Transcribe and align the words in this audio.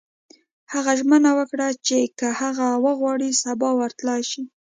هغه 0.73 0.91
ژمنه 0.99 1.31
وکړه 1.39 1.67
چې 1.87 1.97
که 2.17 2.27
هغه 2.41 2.67
وغواړي 2.85 3.29
سبا 3.43 3.69
ورتلای 3.79 4.21
شي 4.31 4.41